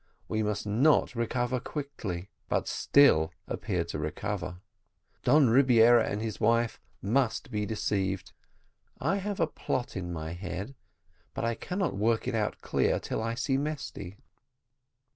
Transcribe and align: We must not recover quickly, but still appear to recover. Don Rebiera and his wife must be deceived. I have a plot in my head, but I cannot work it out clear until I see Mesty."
We 0.27 0.41
must 0.41 0.65
not 0.65 1.13
recover 1.13 1.59
quickly, 1.59 2.31
but 2.49 2.67
still 2.67 3.31
appear 3.47 3.83
to 3.83 3.99
recover. 3.99 4.57
Don 5.23 5.51
Rebiera 5.51 6.03
and 6.07 6.23
his 6.23 6.39
wife 6.39 6.79
must 7.03 7.51
be 7.51 7.67
deceived. 7.67 8.33
I 8.97 9.17
have 9.17 9.39
a 9.39 9.45
plot 9.45 9.95
in 9.95 10.11
my 10.11 10.33
head, 10.33 10.73
but 11.35 11.45
I 11.45 11.53
cannot 11.53 11.95
work 11.95 12.27
it 12.27 12.33
out 12.33 12.61
clear 12.61 12.95
until 12.95 13.21
I 13.21 13.35
see 13.35 13.57
Mesty." 13.57 14.17